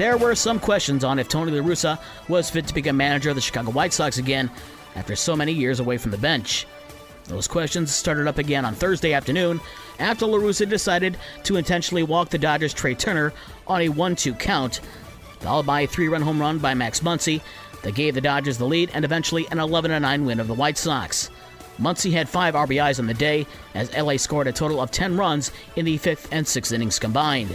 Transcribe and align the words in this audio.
there 0.00 0.16
were 0.16 0.34
some 0.34 0.58
questions 0.58 1.04
on 1.04 1.18
if 1.18 1.28
Tony 1.28 1.52
La 1.52 1.62
Russa 1.62 1.98
was 2.26 2.48
fit 2.48 2.66
to 2.66 2.72
become 2.72 2.96
manager 2.96 3.28
of 3.28 3.34
the 3.34 3.42
Chicago 3.42 3.70
White 3.70 3.92
Sox 3.92 4.16
again 4.16 4.50
after 4.96 5.14
so 5.14 5.36
many 5.36 5.52
years 5.52 5.78
away 5.78 5.98
from 5.98 6.10
the 6.10 6.16
bench. 6.16 6.66
Those 7.24 7.46
questions 7.46 7.94
started 7.94 8.26
up 8.26 8.38
again 8.38 8.64
on 8.64 8.74
Thursday 8.74 9.12
afternoon 9.12 9.60
after 9.98 10.24
La 10.24 10.38
Russa 10.38 10.66
decided 10.66 11.18
to 11.44 11.56
intentionally 11.56 12.02
walk 12.02 12.30
the 12.30 12.38
Dodgers' 12.38 12.72
Trea 12.72 12.94
Turner 12.94 13.34
on 13.66 13.82
a 13.82 13.90
1 13.90 14.16
2 14.16 14.32
count, 14.32 14.80
followed 15.40 15.66
by 15.66 15.82
a 15.82 15.86
three 15.86 16.08
run 16.08 16.22
home 16.22 16.40
run 16.40 16.58
by 16.58 16.72
Max 16.72 17.00
Muncy 17.00 17.42
that 17.82 17.94
gave 17.94 18.14
the 18.14 18.22
Dodgers 18.22 18.56
the 18.56 18.64
lead 18.64 18.90
and 18.94 19.04
eventually 19.04 19.46
an 19.50 19.58
11 19.58 20.00
9 20.00 20.24
win 20.24 20.40
of 20.40 20.48
the 20.48 20.54
White 20.54 20.78
Sox. 20.78 21.28
Muncy 21.78 22.10
had 22.10 22.26
five 22.26 22.54
RBIs 22.54 22.98
on 22.98 23.06
the 23.06 23.12
day 23.12 23.46
as 23.74 23.94
LA 23.94 24.16
scored 24.16 24.46
a 24.46 24.52
total 24.52 24.80
of 24.80 24.90
10 24.90 25.18
runs 25.18 25.52
in 25.76 25.84
the 25.84 25.98
fifth 25.98 26.26
and 26.32 26.48
sixth 26.48 26.72
innings 26.72 26.98
combined. 26.98 27.54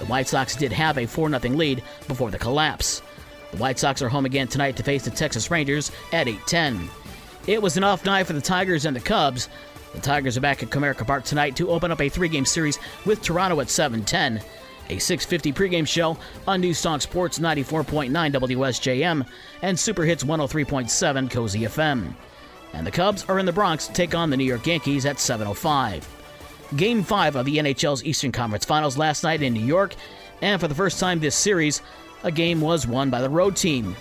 The 0.00 0.06
White 0.06 0.28
Sox 0.28 0.56
did 0.56 0.72
have 0.72 0.98
a 0.98 1.06
4 1.06 1.28
0 1.28 1.54
lead 1.54 1.82
before 2.08 2.30
the 2.30 2.38
collapse. 2.38 3.02
The 3.52 3.58
White 3.58 3.78
Sox 3.78 4.00
are 4.00 4.08
home 4.08 4.24
again 4.24 4.48
tonight 4.48 4.76
to 4.76 4.82
face 4.82 5.04
the 5.04 5.10
Texas 5.10 5.50
Rangers 5.50 5.92
at 6.12 6.26
8:10. 6.26 6.88
It 7.46 7.60
was 7.60 7.76
an 7.76 7.84
off 7.84 8.04
night 8.04 8.26
for 8.26 8.32
the 8.32 8.40
Tigers 8.40 8.86
and 8.86 8.96
the 8.96 9.00
Cubs. 9.00 9.48
The 9.94 10.00
Tigers 10.00 10.38
are 10.38 10.40
back 10.40 10.62
at 10.62 10.70
Comerica 10.70 11.06
Park 11.06 11.24
tonight 11.24 11.54
to 11.56 11.70
open 11.70 11.90
up 11.92 12.00
a 12.00 12.08
three-game 12.08 12.46
series 12.46 12.78
with 13.04 13.20
Toronto 13.20 13.60
at 13.60 13.68
7:10. 13.68 14.40
A 14.88 14.96
6:50 14.96 15.52
pregame 15.52 15.86
show 15.86 16.16
on 16.48 16.62
News 16.62 16.80
Talk 16.80 17.02
Sports 17.02 17.38
94.9 17.38 18.32
WSJM 18.32 19.26
and 19.60 19.78
Super 19.78 20.04
Hits 20.04 20.24
103.7 20.24 21.30
Cozy 21.30 21.60
FM. 21.60 22.14
And 22.72 22.86
the 22.86 22.90
Cubs 22.90 23.24
are 23.28 23.38
in 23.38 23.46
the 23.46 23.52
Bronx 23.52 23.86
to 23.88 23.92
take 23.92 24.14
on 24.14 24.30
the 24.30 24.36
New 24.38 24.44
York 24.44 24.66
Yankees 24.66 25.04
at 25.04 25.18
7:05. 25.18 26.04
Game 26.76 27.02
5 27.02 27.36
of 27.36 27.46
the 27.46 27.58
NHL's 27.58 28.04
Eastern 28.04 28.30
Conference 28.30 28.64
Finals 28.64 28.96
last 28.96 29.24
night 29.24 29.42
in 29.42 29.52
New 29.52 29.64
York, 29.64 29.94
and 30.40 30.60
for 30.60 30.68
the 30.68 30.74
first 30.74 31.00
time 31.00 31.18
this 31.18 31.34
series, 31.34 31.82
a 32.22 32.30
game 32.30 32.60
was 32.60 32.86
won 32.86 33.10
by 33.10 33.20
the 33.20 33.28
road 33.28 33.56
team. 33.56 33.96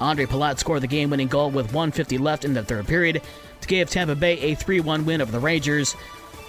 Andre 0.00 0.24
Palat 0.24 0.58
scored 0.58 0.82
the 0.82 0.86
game 0.86 1.10
winning 1.10 1.28
goal 1.28 1.50
with 1.50 1.66
150 1.66 2.18
left 2.18 2.44
in 2.44 2.54
the 2.54 2.64
third 2.64 2.86
period 2.86 3.22
to 3.60 3.68
give 3.68 3.90
Tampa 3.90 4.14
Bay 4.14 4.38
a 4.40 4.54
3 4.54 4.80
1 4.80 5.04
win 5.04 5.20
over 5.20 5.30
the 5.30 5.38
Rangers. 5.38 5.94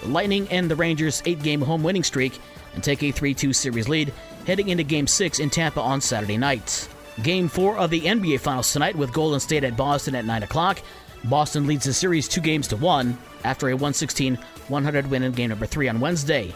The 0.02 0.08
Lightning 0.08 0.48
end 0.48 0.70
the 0.70 0.76
Rangers' 0.76 1.22
eight 1.26 1.42
game 1.42 1.60
home 1.60 1.82
winning 1.82 2.04
streak 2.04 2.38
and 2.74 2.82
take 2.82 3.02
a 3.02 3.12
3 3.12 3.34
2 3.34 3.52
series 3.52 3.88
lead 3.88 4.12
heading 4.46 4.68
into 4.68 4.82
Game 4.82 5.06
6 5.06 5.38
in 5.40 5.50
Tampa 5.50 5.80
on 5.80 6.00
Saturday 6.00 6.36
night. 6.36 6.88
Game 7.22 7.48
4 7.48 7.78
of 7.78 7.90
the 7.90 8.02
NBA 8.02 8.40
Finals 8.40 8.72
tonight 8.72 8.96
with 8.96 9.12
Golden 9.12 9.40
State 9.40 9.64
at 9.64 9.76
Boston 9.76 10.14
at 10.14 10.24
9 10.24 10.42
o'clock. 10.42 10.80
Boston 11.28 11.66
leads 11.66 11.84
the 11.84 11.92
series 11.92 12.28
two 12.28 12.40
games 12.40 12.68
to 12.68 12.76
one 12.76 13.18
after 13.44 13.68
a 13.68 13.74
116 13.74 14.36
100 14.36 15.10
win 15.10 15.22
in 15.22 15.32
game 15.32 15.50
number 15.50 15.66
3 15.66 15.88
on 15.88 16.00
Wednesday. 16.00 16.54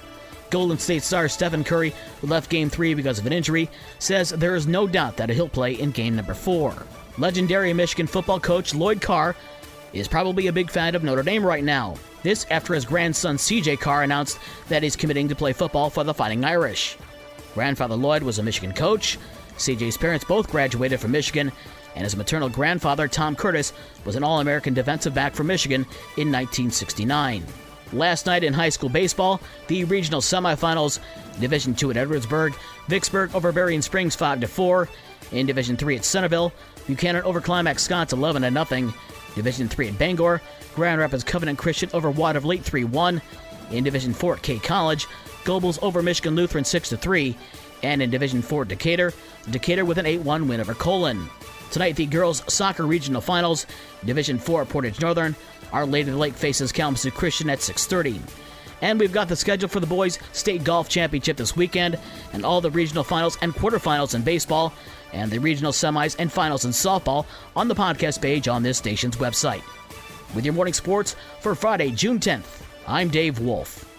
Golden 0.51 0.79
State 0.79 1.03
star 1.03 1.29
Stephen 1.29 1.63
Curry, 1.63 1.95
who 2.21 2.27
left 2.27 2.51
Game 2.51 2.69
3 2.69 2.95
because 2.95 3.19
of 3.19 3.27
an 3.27 3.33
injury, 3.33 3.71
says 4.01 4.31
there 4.31 4.57
is 4.57 4.67
no 4.67 4.87
doubt 4.87 5.17
that 5.17 5.31
he'll 5.31 5.49
play 5.49 5.75
in 5.75 5.93
Game 5.93 6.17
number 6.17 6.35
4. 6.35 6.75
Legendary 7.19 7.73
Michigan 7.73 8.07
football 8.07 8.41
coach 8.41 8.75
Lloyd 8.75 9.01
Carr 9.01 9.37
is 9.93 10.09
probably 10.09 10.49
a 10.49 10.53
big 10.53 10.71
fan 10.71 10.95
of 10.95 11.05
Notre 11.05 11.23
Dame 11.23 11.45
right 11.45 11.65
now. 11.65 11.95
This 12.23 12.47
after 12.51 12.75
his 12.75 12.85
grandson 12.85 13.37
CJ 13.37 13.81
Carr 13.81 14.03
announced 14.03 14.39
that 14.69 14.83
he's 14.83 14.97
committing 14.97 15.29
to 15.29 15.35
play 15.35 15.53
football 15.53 15.89
for 15.89 16.05
the 16.05 16.15
Fighting 16.15 16.45
Irish. 16.45 16.97
Grandfather 17.55 17.97
Lloyd 17.97 18.23
was 18.23 18.39
a 18.39 18.43
Michigan 18.43 18.73
coach. 18.73 19.19
CJ's 19.61 19.97
parents 19.97 20.25
both 20.25 20.51
graduated 20.51 21.01
from 21.01 21.13
Michigan, 21.13 21.53
and 21.95 22.05
his 22.05 22.17
maternal 22.17 22.49
grandfather, 22.49 23.09
Tom 23.09 23.37
Curtis, 23.37 23.73
was 24.05 24.17
an 24.17 24.25
All 24.25 24.41
American 24.41 24.75
defensive 24.75 25.15
back 25.15 25.35
for 25.35 25.45
Michigan 25.45 25.83
in 26.17 26.33
1969. 26.33 27.45
Last 27.93 28.27
night 28.27 28.45
in 28.45 28.53
high 28.53 28.69
school 28.69 28.89
baseball, 28.89 29.41
the 29.67 29.85
regional 29.85 30.21
semifinals, 30.21 31.01
Division 31.41 31.75
2 31.75 31.91
at 31.91 31.97
Edwardsburg, 31.97 32.55
Vicksburg 32.89 33.35
over 33.35 33.51
Berrien 33.53 33.83
Springs 33.83 34.15
5 34.15 34.41
to 34.41 34.49
4. 34.49 34.89
In 35.33 35.47
Division 35.47 35.77
3 35.77 35.97
at 35.97 36.05
Centerville, 36.05 36.53
Buchanan 36.87 37.23
over 37.23 37.41
Climax 37.41 37.83
Scotts 37.83 38.13
11 38.13 38.43
0. 38.43 38.93
Division 39.35 39.69
3 39.69 39.89
at 39.89 39.99
Bangor, 39.99 40.41
Grand 40.75 41.01
Rapids 41.01 41.25
Covenant 41.25 41.59
Christian 41.59 41.91
over 41.93 42.11
Watervliet 42.11 42.63
3 42.63 42.85
1. 42.85 43.23
In 43.71 43.85
Division 43.85 44.13
4 44.13 44.35
at 44.35 44.43
K 44.43 44.59
College, 44.59 45.07
Gobles 45.45 45.79
over 45.83 46.03
Michigan 46.03 46.35
Lutheran 46.35 46.65
6 46.65 46.91
to 46.91 46.97
3. 46.97 47.37
And 47.83 48.03
in 48.03 48.11
Division 48.11 48.43
4, 48.43 48.65
Decatur, 48.67 49.13
Decatur 49.51 49.85
with 49.85 49.99
an 49.99 50.07
8 50.07 50.21
1 50.21 50.49
win 50.49 50.61
over 50.61 50.75
Colon. 50.75 51.29
Tonight, 51.71 51.97
the 51.97 52.07
girls' 52.07 52.43
soccer 52.53 52.85
regional 52.85 53.21
finals, 53.21 53.67
Division 54.05 54.39
4, 54.39 54.65
Portage 54.65 55.01
Northern, 55.01 55.37
Our 55.73 55.87
Lady 55.87 56.09
of 56.09 56.15
the 56.15 56.21
Lake 56.21 56.35
faces 56.35 56.73
Kalamazoo 56.73 57.11
Christian 57.13 57.49
at 57.49 57.61
6:30. 57.61 58.21
And 58.83 58.99
we've 58.99 59.13
got 59.13 59.29
the 59.29 59.37
schedule 59.37 59.69
for 59.69 59.79
the 59.81 59.87
boys' 59.87 60.19
state 60.33 60.65
golf 60.65 60.89
championship 60.89 61.37
this 61.37 61.55
weekend, 61.55 61.99
and 62.33 62.45
all 62.45 62.61
the 62.61 62.71
regional 62.71 63.05
finals 63.05 63.39
and 63.43 63.55
quarterfinals 63.55 64.15
in 64.15 64.23
baseball, 64.23 64.73
and 65.13 65.31
the 65.31 65.39
regional 65.39 65.73
semis 65.73 66.17
and 66.19 66.33
finals 66.33 66.65
in 66.65 66.71
softball 66.71 67.27
on 67.55 67.69
the 67.69 67.75
podcast 67.75 68.21
page 68.21 68.49
on 68.49 68.63
this 68.63 68.79
station's 68.79 69.17
website. 69.17 69.63
With 70.35 70.45
your 70.45 70.55
morning 70.55 70.75
sports 70.75 71.15
for 71.41 71.55
Friday, 71.55 71.91
June 71.91 72.19
10th, 72.19 72.63
I'm 72.87 73.11
Dave 73.11 73.39
Wolf. 73.39 73.90